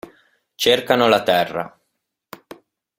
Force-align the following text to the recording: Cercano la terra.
Cercano 0.55 1.07
la 1.07 1.21
terra. 1.21 1.65